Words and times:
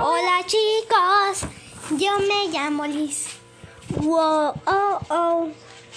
Hola 0.00 0.44
chicos, 0.46 1.50
yo 1.98 2.20
me 2.20 2.48
llamo 2.52 2.86
Liz. 2.86 3.30
Wow, 3.96 4.54
oh, 4.64 4.98
oh, 5.10 5.48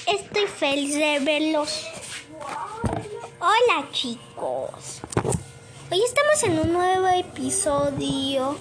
estoy 0.08 0.48
feliz 0.48 0.96
de 0.96 1.20
verlos. 1.20 1.86
Hola 3.40 3.88
chicos, 3.92 5.02
hoy 5.92 6.02
estamos 6.02 6.44
en 6.44 6.60
un 6.60 6.74
nuevo 6.74 7.10
episodio 7.10 8.58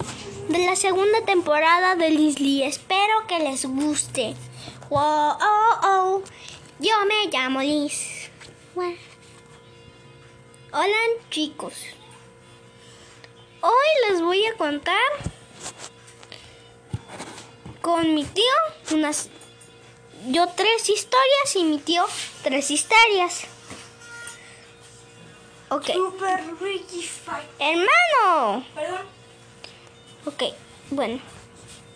de 0.47 0.63
la 0.63 0.75
segunda 0.75 1.25
temporada 1.25 1.95
de 1.95 2.11
Lee. 2.11 2.63
Espero 2.63 3.25
que 3.27 3.39
les 3.39 3.65
guste. 3.65 4.35
Wow, 4.91 5.37
oh, 5.41 5.79
oh, 5.83 6.21
yo 6.79 6.93
me 7.07 7.31
llamo 7.31 7.61
Liz. 7.61 8.29
Hola 10.71 10.97
chicos. 11.31 11.73
A 14.53 14.57
contar 14.57 14.95
con 17.81 18.13
mi 18.13 18.23
tío 18.25 18.43
unas 18.91 19.29
yo 20.27 20.47
tres 20.49 20.89
historias 20.89 21.55
y 21.55 21.63
mi 21.63 21.79
tío 21.79 22.05
tres 22.43 22.69
historias. 22.71 23.41
Ok. 25.69 25.87
Super. 25.93 26.43
Hermano. 27.59 28.65
Perdón. 28.75 29.05
Ok, 30.25 30.43
bueno. 30.91 31.19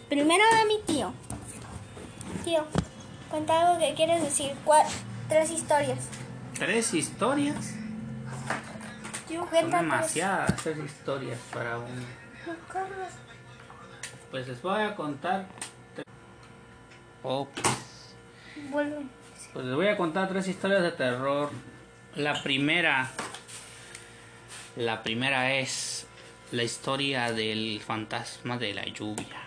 Primero 0.10 0.44
de 0.56 0.66
mi 0.66 0.80
tío. 0.84 1.14
Tío, 2.44 2.66
cuenta 3.30 3.68
algo 3.68 3.80
que 3.80 3.94
quieres 3.96 4.22
decir. 4.24 4.56
¿Cuál? 4.64 4.86
Tres 5.30 5.52
historias. 5.52 6.00
Tres 6.58 6.94
historias. 6.94 7.74
Tío, 9.28 9.42
Son 9.42 9.50
cuenta 9.50 9.80
tres. 9.80 9.82
demasiadas 9.92 10.56
tres 10.64 10.78
historias 10.78 11.40
para 11.54 11.78
un. 11.80 12.25
Pues 14.32 14.48
les 14.48 14.62
voy 14.62 14.82
a 14.82 14.96
contar. 14.96 15.46
Oh, 17.24 17.48
pues, 17.48 18.16
Vuelve. 18.70 18.98
pues 19.54 19.66
les 19.66 19.76
voy 19.76 19.88
a 19.88 19.98
contar 19.98 20.28
tres 20.30 20.48
historias 20.48 20.84
de 20.84 20.92
terror. 20.92 21.50
La 22.16 22.42
primera. 22.44 23.12
La 24.76 25.04
primera 25.04 25.54
es 25.54 26.06
la 26.52 26.64
historia 26.64 27.32
del 27.32 27.82
fantasma 27.82 28.58
de 28.58 28.74
la 28.74 28.86
lluvia. 28.86 29.42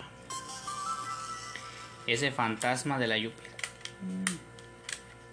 Ese 2.06 2.32
fantasma 2.32 2.98
de 2.98 3.06
la 3.06 3.18
lluvia. 3.18 3.50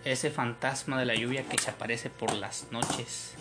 Ese 0.03 0.29
fantasma 0.29 0.99
de 0.99 1.05
la 1.05 1.15
lluvia 1.15 1.43
que 1.43 1.57
se 1.57 1.71
aparece 1.71 2.09
por 2.09 2.33
las 2.33 2.67
noches. 2.71 3.35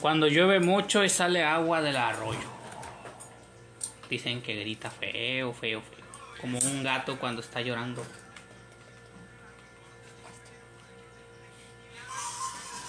Cuando 0.00 0.28
llueve 0.28 0.60
mucho 0.60 1.04
y 1.04 1.08
sale 1.08 1.42
agua 1.42 1.82
del 1.82 1.96
arroyo. 1.96 2.59
Dicen 4.10 4.42
que 4.42 4.56
grita 4.56 4.90
feo, 4.90 5.54
feo, 5.54 5.80
feo. 5.80 6.04
Como 6.40 6.58
un 6.58 6.82
gato 6.82 7.16
cuando 7.20 7.40
está 7.40 7.60
llorando. 7.60 8.04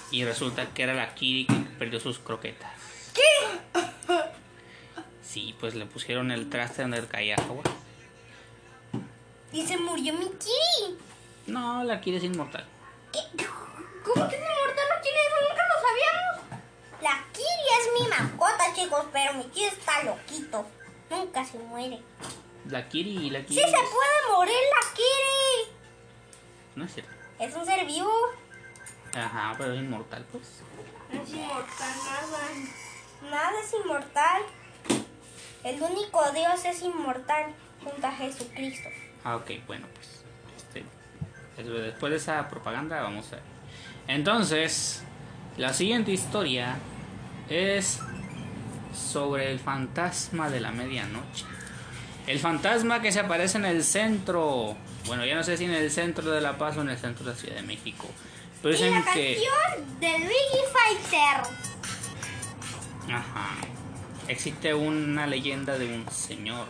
Y 0.09 0.25
resulta 0.25 0.65
que 0.73 0.81
era 0.81 0.95
la 0.95 1.13
Kiri 1.13 1.45
que 1.45 1.53
perdió 1.77 1.99
sus 1.99 2.17
croquetas. 2.17 2.71
¿Qué? 3.13 3.21
Sí, 5.21 5.55
pues 5.59 5.75
le 5.75 5.85
pusieron 5.85 6.31
el 6.31 6.49
traste 6.49 6.81
donde 6.81 7.07
caía 7.07 7.35
agua. 7.35 7.63
Y 9.53 9.65
se 9.65 9.77
murió 9.77 10.13
mi 10.13 10.25
Kiri. 10.25 10.97
No, 11.45 11.83
la 11.83 12.01
Kiri 12.01 12.17
es 12.17 12.23
inmortal. 12.23 12.65
¿Qué? 13.13 13.19
¿Cómo 14.03 14.27
que 14.27 14.35
es 14.35 14.41
inmortal 14.41 14.89
la 14.89 15.01
Kiri? 15.01 15.15
Eso 15.27 15.35
nunca 15.47 15.63
lo 15.67 15.75
sabíamos. 15.87 16.61
La 17.01 17.25
Kiri 17.31 17.67
es 17.79 18.01
mi 18.01 18.07
mascota, 18.09 18.73
chicos, 18.73 19.05
pero 19.13 19.33
mi 19.35 19.43
Kiri 19.45 19.65
está 19.65 20.03
loquito. 20.03 20.80
Nunca 21.41 21.51
se 21.51 21.57
muere. 21.59 21.99
La 22.69 22.87
Kiri 22.87 23.17
y 23.17 23.29
la 23.31 23.43
Kiri. 23.43 23.55
Sí 23.55 23.65
se 23.65 23.71
puede 23.71 24.35
morir 24.37 24.53
la 24.53 24.93
Kiri. 24.93 25.75
No 26.75 26.85
es 26.85 26.93
cierto. 26.93 27.11
Es 27.39 27.55
un 27.55 27.65
ser 27.65 27.85
vivo. 27.85 28.11
Ajá, 29.15 29.55
pero 29.57 29.73
es 29.73 29.79
inmortal, 29.79 30.25
pues. 30.31 30.61
No 31.11 31.21
es 31.23 31.29
inmortal 31.29 31.95
nada. 32.05 33.31
Nada 33.31 33.59
es 33.63 33.73
inmortal. 33.73 34.41
El 35.63 35.81
único 35.81 36.31
Dios 36.31 36.65
es 36.65 36.81
inmortal 36.83 37.53
junto 37.83 38.07
a 38.07 38.11
Jesucristo. 38.11 38.89
Ah, 39.23 39.35
ok, 39.37 39.51
bueno, 39.67 39.87
pues. 39.95 40.23
este, 40.57 40.85
es- 41.57 41.67
después 41.67 42.11
de 42.11 42.17
esa 42.17 42.47
propaganda, 42.49 43.01
vamos 43.01 43.27
a 43.33 43.35
ver. 43.37 43.43
Entonces, 44.07 45.03
la 45.57 45.73
siguiente 45.73 46.11
historia 46.11 46.77
es 47.49 47.99
sobre 48.93 49.51
el 49.51 49.59
fantasma 49.59 50.49
de 50.49 50.59
la 50.59 50.71
medianoche. 50.71 51.45
El 52.27 52.39
fantasma 52.39 53.01
que 53.01 53.11
se 53.11 53.19
aparece 53.19 53.57
en 53.57 53.65
el 53.65 53.83
centro. 53.83 54.75
Bueno, 55.05 55.25
ya 55.25 55.35
no 55.35 55.43
sé 55.43 55.57
si 55.57 55.65
en 55.65 55.71
el 55.73 55.89
centro 55.91 56.29
de 56.31 56.39
La 56.41 56.57
Paz 56.57 56.77
o 56.77 56.81
en 56.81 56.89
el 56.89 56.97
centro 56.97 57.25
de 57.25 57.31
la 57.31 57.37
Ciudad 57.37 57.55
de 57.55 57.63
México. 57.63 58.07
Pero 58.61 58.75
Y 58.75 58.89
la 58.91 59.03
que. 59.13 59.41
canción 59.43 59.99
de 59.99 60.19
Luigi 60.19 60.61
Fighter. 60.71 61.53
Ajá. 63.15 63.49
Existe 64.27 64.73
una 64.73 65.25
leyenda 65.27 65.77
de 65.77 65.87
un 65.93 66.09
señor. 66.11 66.67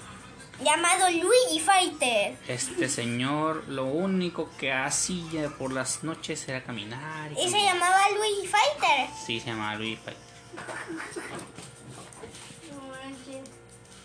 Llamado 0.63 1.09
Luigi 1.09 1.59
Fighter. 1.59 2.37
Este 2.47 2.87
señor 2.87 3.63
lo 3.67 3.85
único 3.85 4.49
que 4.57 4.71
hacía 4.71 5.49
por 5.57 5.73
las 5.73 6.03
noches 6.03 6.47
era 6.47 6.63
caminar. 6.63 7.31
Y 7.33 7.35
se 7.35 7.51
caminar. 7.51 7.73
llamaba 7.73 7.97
Luigi 8.15 8.47
Fighter. 8.47 9.07
Sí, 9.25 9.39
se 9.39 9.47
llamaba 9.47 9.75
Luis 9.75 9.99
Fight. 9.99 10.17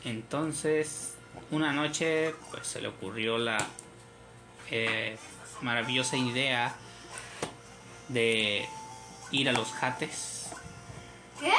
Entonces, 0.07 1.15
una 1.51 1.73
noche, 1.73 2.33
pues 2.53 2.65
se 2.65 2.81
le 2.81 2.87
ocurrió 2.87 3.39
la 3.39 3.59
eh, 4.71 5.19
maravillosa 5.63 6.17
idea 6.17 6.73
de 8.09 8.69
ir 9.33 9.49
a 9.49 9.53
los 9.53 9.73
jates. 9.73 10.51
¿Qué? 11.41 11.51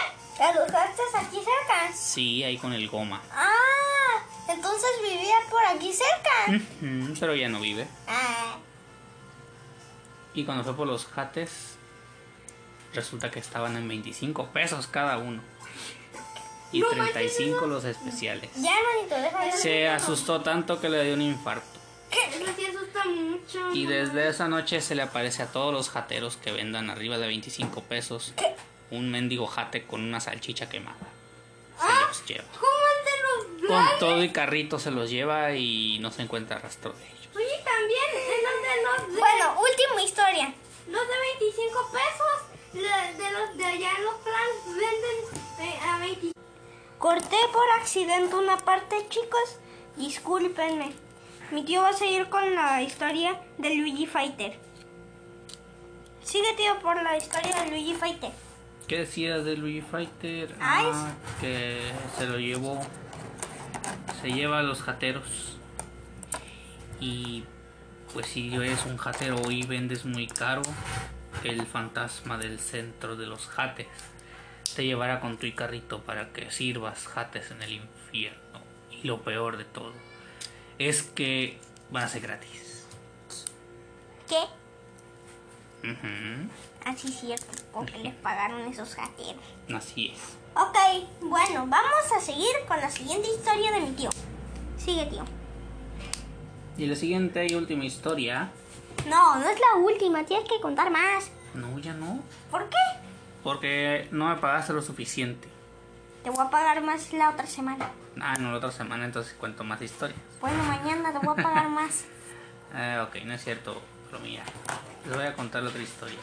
¿A 0.42 0.54
los 0.54 0.72
gastos 0.72 1.08
aquí 1.16 1.36
cerca? 1.36 1.94
Sí, 1.94 2.42
ahí 2.46 2.58
con 2.58 2.72
el 2.72 2.88
goma. 2.88 3.22
Ah, 3.34 4.24
entonces 4.48 4.92
vivía 5.04 5.36
por 5.50 5.66
aquí 5.66 5.92
cerca. 5.92 6.64
Pero 7.20 7.36
ya 7.36 7.50
no 7.50 7.60
vive. 7.60 7.86
Ah, 8.08 8.56
Y 10.34 10.46
cuando 10.46 10.64
fue 10.64 10.74
por 10.74 10.88
los 10.88 11.06
jates, 11.06 11.76
resulta 12.94 13.30
que 13.30 13.40
estaban 13.40 13.76
en 13.76 13.90
25 13.90 14.48
pesos 14.54 14.88
cada 14.88 15.18
uno. 15.18 15.42
Y 16.72 16.80
No 16.82 16.90
35 16.90 17.66
los 17.68 17.86
especiales. 17.86 18.50
ya 18.56 18.72
hermanito, 18.78 19.16
déjame. 19.16 19.52
Se 19.54 19.88
asustó 19.88 20.42
tanto 20.42 20.82
que 20.82 20.90
le 20.90 21.04
dio 21.04 21.14
un 21.14 21.22
infarto. 21.22 21.66
¿Qué? 22.12 22.20
Asusta 22.68 23.06
mucho. 23.06 23.74
Y 23.74 23.86
desde 23.86 24.28
esa 24.28 24.48
noche 24.48 24.82
se 24.82 24.96
le 24.96 25.02
aparece 25.02 25.44
a 25.44 25.48
todos 25.52 25.74
los 25.74 25.90
jateros 25.90 26.38
que 26.38 26.52
vendan 26.52 26.90
arriba 26.90 27.18
de 27.18 27.28
25 27.28 27.82
pesos 27.84 28.34
un 28.92 29.12
mendigo 29.12 29.48
jate 29.48 29.86
con 29.86 30.02
una 30.02 30.20
salchicha 30.20 30.70
quemada. 30.70 30.98
Se 31.80 32.08
los 32.08 32.26
lleva. 32.26 32.46
¿Cómo 32.60 33.58
de 33.60 33.68
los 33.68 33.68
Con 33.68 34.00
todo 34.00 34.24
y 34.24 34.30
carrito 34.30 34.80
se 34.80 34.92
los 34.92 35.10
lleva 35.10 35.54
y 35.54 36.00
no 36.00 36.12
se 36.12 36.24
encuentra 36.24 36.60
rastro 36.60 36.94
de 36.94 37.04
ellos. 37.06 37.17
Accidente 47.88 48.36
una 48.36 48.58
parte, 48.58 48.98
chicos. 49.08 49.60
Discúlpenme. 49.96 50.92
Mi 51.52 51.64
tío 51.64 51.84
va 51.84 51.90
a 51.90 51.94
seguir 51.94 52.28
con 52.28 52.54
la 52.54 52.82
historia 52.82 53.40
de 53.58 53.76
Luigi 53.76 54.06
Fighter. 54.06 54.60
Sigue, 56.22 56.54
tío, 56.58 56.78
por 56.80 57.02
la 57.02 57.16
historia 57.16 57.64
de 57.64 57.70
Luigi 57.70 57.94
Fighter. 57.94 58.32
¿Qué 58.90 58.98
decías 58.98 59.46
de 59.46 59.56
Luigi 59.56 59.82
Fighter? 59.82 60.54
Ah, 60.60 61.14
que 61.40 61.80
se 62.18 62.26
lo 62.26 62.38
llevó. 62.38 62.82
Se 64.22 64.34
lleva 64.34 64.60
a 64.60 64.64
los 64.64 64.82
jateros. 64.82 65.58
Y 67.00 67.46
pues 68.14 68.28
si 68.28 68.54
eres 68.54 68.86
un 68.86 68.98
jatero 68.98 69.50
y 69.50 69.66
vendes 69.66 70.04
muy 70.04 70.28
caro, 70.28 70.62
el 71.46 71.66
fantasma 71.66 72.38
del 72.38 72.60
centro 72.60 73.16
de 73.16 73.28
los 73.28 73.48
jates 73.48 73.88
te 74.78 74.86
llevará 74.86 75.20
con 75.22 75.38
tu 75.38 75.48
carrito 75.56 76.04
para 76.04 76.32
que 76.32 76.52
sirvas 76.52 77.08
jates 77.08 77.50
en 77.50 77.64
el 77.64 77.72
infierno. 77.74 78.60
Y 78.92 79.08
lo 79.08 79.24
peor 79.24 79.58
de 79.58 79.66
todo 79.66 79.92
es 80.78 81.02
que 81.02 81.60
van 81.90 82.04
a 82.04 82.08
ser 82.08 82.22
gratis. 82.22 82.86
¿Qué? 84.30 84.38
Ujú, 85.84 86.52
Así 86.86 87.08
es 87.08 87.20
cierto, 87.20 87.58
porque 87.74 87.98
les 87.98 88.14
pagaron 88.14 88.68
esos 88.68 88.94
jateros. 88.94 89.42
Así 89.76 90.14
es. 90.14 90.20
Ok, 90.54 90.78
bueno, 91.22 91.66
vamos 91.66 92.12
a 92.16 92.22
seguir 92.22 92.54
con 92.68 92.80
la 92.80 92.92
siguiente 92.92 93.30
historia 93.30 93.72
de 93.72 93.82
mi 93.82 93.92
tío. 93.94 94.12
Sigue, 94.78 95.08
tío. 95.08 95.26
Y 96.78 96.86
la 96.86 96.96
siguiente 96.96 97.48
y 97.50 97.56
última 97.56 97.84
historia. 97.84 98.52
No, 99.10 99.38
no 99.40 99.50
es 99.50 99.60
la 99.60 99.80
última, 99.82 100.24
tienes 100.24 100.48
que 100.48 100.62
contar 100.62 100.92
más. 100.92 101.32
No, 101.56 101.80
ya 101.80 101.94
no. 101.94 102.20
¿Por 102.52 102.70
qué? 102.70 103.07
Porque 103.48 104.10
no 104.12 104.28
me 104.28 104.36
pagaste 104.36 104.74
lo 104.74 104.82
suficiente. 104.82 105.48
Te 106.22 106.30
voy 106.30 106.46
a 106.46 106.50
pagar 106.50 106.82
más 106.84 107.14
la 107.14 107.30
otra 107.30 107.48
semana. 107.48 107.90
Ah, 108.20 108.36
no, 108.38 108.52
la 108.52 108.58
otra 108.58 108.74
semana 108.74 109.06
entonces 109.06 109.34
cuento 109.40 109.64
más 109.64 109.82
historias. 109.82 110.20
Bueno, 110.42 110.62
mañana 110.66 111.14
te 111.14 111.26
voy 111.26 111.34
a 111.40 111.42
pagar 111.44 111.70
más. 111.70 112.04
Ah, 112.76 113.08
ok, 113.08 113.24
no 113.24 113.34
es 113.34 113.42
cierto, 113.46 113.82
bromilla. 114.12 114.44
Les 115.06 115.16
voy 115.16 115.26
a 115.26 115.34
contar 115.34 115.64
otra 115.64 115.82
historia. 115.82 116.18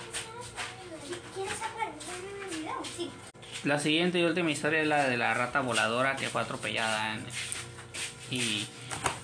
¿Quieres 1.35 1.55
en 1.63 2.43
el 2.53 2.59
video? 2.59 2.75
Sí. 2.85 3.11
La 3.65 3.79
siguiente 3.79 4.19
y 4.19 4.25
última 4.25 4.51
historia 4.51 4.83
es 4.83 4.87
la 4.87 5.05
de 5.05 5.17
la 5.17 5.33
rata 5.33 5.61
voladora 5.63 6.17
que 6.17 6.29
fue 6.29 6.43
atropellada. 6.43 7.15
en- 7.15 7.25
y 8.31 8.69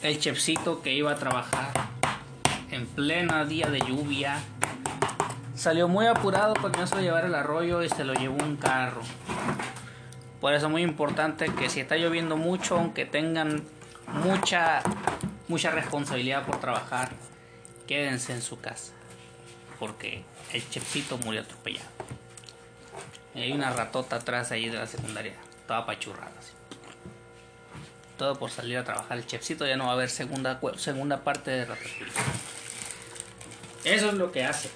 el 0.01 0.19
chefcito 0.19 0.81
que 0.81 0.95
iba 0.95 1.13
a 1.13 1.17
trabajar 1.17 1.71
en 2.71 2.87
pleno 2.87 3.45
día 3.45 3.67
de 3.67 3.81
lluvia 3.81 4.39
salió 5.61 5.89
muy 5.89 6.07
apurado 6.07 6.55
porque 6.55 6.79
no 6.79 6.87
se 6.87 6.95
lo 6.95 7.03
llevara 7.03 7.27
el 7.27 7.35
arroyo 7.35 7.83
y 7.83 7.91
se 7.91 8.03
lo 8.03 8.15
llevó 8.15 8.43
un 8.43 8.57
carro. 8.57 9.03
Por 10.41 10.55
eso 10.55 10.67
es 10.67 10.73
muy 10.73 10.81
importante 10.81 11.53
que 11.55 11.69
si 11.69 11.81
está 11.81 11.97
lloviendo 11.99 12.39
mucho, 12.39 12.79
aunque 12.79 13.05
tengan 13.05 13.63
mucha, 14.07 14.83
mucha 15.49 15.71
responsabilidad 15.71 16.47
por 16.47 16.61
trabajar, 16.61 17.11
quédense 17.87 18.33
en 18.33 18.41
su 18.41 18.59
casa. 18.59 18.95
Porque 19.79 20.25
el 20.55 20.67
chefcito 20.71 21.19
murió 21.19 21.43
atropellado. 21.43 21.91
Hay 23.35 23.53
una 23.53 23.71
ratota 23.71 24.17
atrás 24.17 24.53
ahí 24.53 24.71
de 24.71 24.79
la 24.79 24.87
secundaria, 24.87 25.35
toda 25.67 25.85
pachurrada. 25.85 26.33
así. 26.39 26.53
Todo 28.17 28.39
por 28.39 28.51
salir 28.51 28.79
a 28.79 28.85
trabajar. 28.85 29.19
El 29.19 29.27
chefcito 29.27 29.67
ya 29.67 29.77
no 29.77 29.85
va 29.85 29.91
a 29.91 29.95
haber 29.95 30.09
segunda, 30.09 30.59
segunda 30.79 31.23
parte 31.23 31.51
de 31.51 31.67
Ratatouille. 31.67 32.13
Eso 33.85 34.09
es 34.09 34.15
lo 34.15 34.33
que 34.33 34.45
hace. 34.45 34.71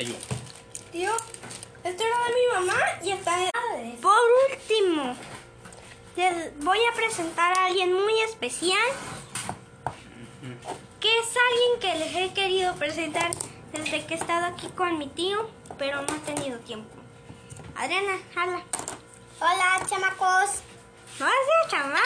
Lluvia. 0.00 0.18
Tío, 0.90 1.12
esto 1.84 2.04
era 2.04 2.16
de 2.24 2.34
mi 2.34 2.66
mamá 2.66 2.82
y 3.02 3.10
está 3.12 3.36
de... 3.36 3.50
Por 4.00 4.16
último, 4.50 5.16
les 6.16 6.58
voy 6.58 6.78
a 6.90 6.94
presentar 6.94 7.56
a 7.58 7.66
alguien 7.66 7.92
muy 7.92 8.20
especial. 8.20 8.88
Que 11.00 11.18
es 11.18 11.26
alguien 11.50 11.80
que 11.80 11.98
les 11.98 12.16
he 12.16 12.34
querido 12.34 12.74
presentar 12.76 13.30
desde 13.72 14.06
que 14.06 14.14
he 14.14 14.16
estado 14.16 14.46
aquí 14.46 14.68
con 14.68 14.98
mi 14.98 15.08
tío, 15.08 15.48
pero 15.78 16.02
no 16.02 16.14
he 16.14 16.18
tenido 16.20 16.58
tiempo. 16.60 16.90
Adriana, 17.74 18.18
hala. 18.36 18.62
Hola, 19.40 19.86
chamacos. 19.88 20.62
No 21.18 21.26
es 21.26 21.70
chamaco. 21.70 22.02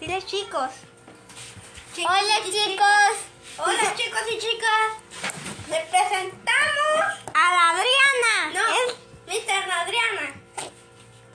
Dile 0.00 0.22
chicos. 0.22 0.70
Hola, 1.98 2.40
chicos. 2.44 3.14
Hola, 3.58 3.94
chicos 3.96 4.20
y 4.32 4.38
chicas. 4.38 4.92
Les 5.70 5.84
presentamos... 5.86 7.00
A 7.34 7.52
la 7.54 7.70
Adriana. 7.70 8.52
No, 8.54 8.60
Es- 8.74 8.96
Mr. 9.26 9.70
Adriana. 9.70 10.34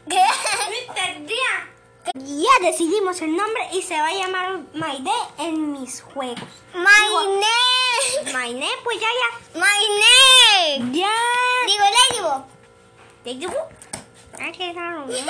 Mr. 0.06 1.00
Adriana. 1.00 1.70
ya 2.16 2.52
decidimos 2.66 3.22
el 3.22 3.36
nombre 3.36 3.68
y 3.72 3.82
se 3.82 4.00
va 4.00 4.08
a 4.08 4.14
llamar 4.14 4.60
Maide 4.74 5.12
en 5.38 5.72
mis 5.74 6.02
juegos. 6.02 6.40
My 6.74 6.84
name. 7.14 8.34
Maide, 8.34 8.68
pues 8.84 9.00
ya, 9.00 9.08
ya. 9.08 9.60
Name. 9.60 10.92
Ya. 10.98 11.12
Digo. 11.68 12.46
¿Te 13.24 13.36
digo? 13.36 13.54
Hay 14.40 14.52
que 14.52 14.68
dejarlo 14.68 15.06
bien. 15.06 15.26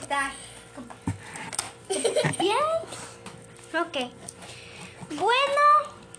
Está. 0.00 0.32
Bien. 2.38 2.56
Ok. 3.74 4.10
Bueno, 5.10 5.62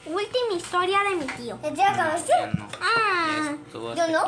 última 0.06 0.54
historia 0.56 1.00
de 1.10 1.16
mi 1.16 1.26
tío. 1.26 1.58
¿Ya 1.64 1.74
te 1.74 1.84
acabaste? 1.84 2.32
No. 2.56 2.68
Ah, 2.82 3.54
¿yo 3.74 4.08
no? 4.08 4.24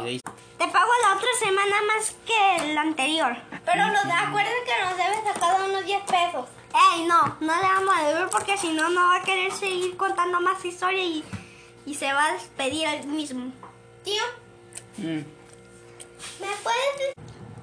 te 0.57 0.67
pago 0.67 0.91
la 1.03 1.15
otra 1.15 1.29
semana 1.39 1.75
más 1.87 2.15
que 2.25 2.73
la 2.73 2.81
anterior. 2.81 3.37
Pero 3.65 3.85
nos, 3.87 4.05
acuérdense 4.05 4.63
que 4.65 4.83
nos 4.83 4.97
debes 4.97 5.35
a 5.35 5.39
cada 5.39 5.65
uno 5.65 5.81
10 5.81 6.01
pesos. 6.03 6.45
Ey, 6.93 7.05
no, 7.05 7.37
no 7.39 7.55
le 7.55 7.61
vamos 7.63 7.95
a 7.97 8.07
deber 8.07 8.27
porque 8.29 8.57
si 8.57 8.69
no, 8.73 8.89
no 8.89 9.07
va 9.09 9.17
a 9.17 9.21
querer 9.23 9.51
seguir 9.51 9.95
contando 9.97 10.39
más 10.41 10.63
historia 10.65 11.03
y, 11.03 11.23
y 11.85 11.93
se 11.95 12.11
va 12.11 12.25
a 12.25 12.33
despedir 12.33 12.87
él 12.87 13.07
mismo. 13.07 13.51
Tío, 14.03 14.23
Mm. 14.97 15.03
¿me 16.39 16.47
puedes 16.63 16.97
decir 16.97 17.13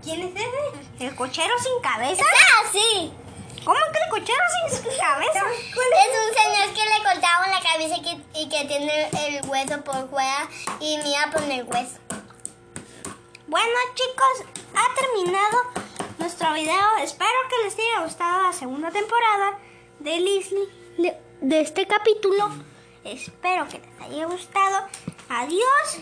quién 0.04 0.20
es 0.22 0.34
ese? 0.36 1.04
¿El 1.06 1.16
cochero 1.16 1.52
sin 1.58 1.82
cabeza? 1.82 2.22
Ah, 2.24 2.68
sí. 2.70 3.12
¿Cómo 3.64 3.76
que 3.92 3.98
el 3.98 4.10
cochero 4.10 4.38
sin 4.70 4.96
cabeza? 4.98 5.40
Es 5.50 5.76
un 5.76 6.34
señor 6.42 6.74
que 6.74 6.82
le 6.84 7.02
y 7.90 8.02
que, 8.02 8.40
y 8.40 8.48
que 8.48 8.64
tiene 8.66 9.08
el 9.26 9.48
hueso 9.48 9.82
por 9.82 10.08
fuera 10.08 10.48
y 10.80 10.98
mira 10.98 11.30
por 11.32 11.42
el 11.42 11.64
hueso. 11.64 11.98
Bueno 13.46 13.74
chicos, 13.94 14.48
ha 14.74 14.94
terminado 14.94 15.58
nuestro 16.18 16.52
video. 16.54 16.96
Espero 17.02 17.30
que 17.48 17.64
les 17.64 17.74
haya 17.74 18.04
gustado 18.04 18.42
la 18.42 18.52
segunda 18.52 18.90
temporada 18.90 19.58
de 20.00 20.20
Leslie, 20.20 20.68
de, 20.98 21.16
de 21.40 21.60
este 21.60 21.86
capítulo. 21.86 22.50
Espero 23.04 23.68
que 23.68 23.78
les 23.78 24.00
haya 24.00 24.26
gustado. 24.26 24.86
Adiós 25.28 25.98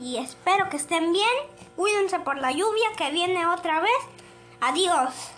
y 0.00 0.18
espero 0.18 0.68
que 0.70 0.76
estén 0.76 1.12
bien. 1.12 1.28
Cuídense 1.76 2.20
por 2.20 2.38
la 2.38 2.52
lluvia 2.52 2.92
que 2.96 3.10
viene 3.10 3.46
otra 3.46 3.80
vez. 3.80 3.90
Adiós. 4.60 5.32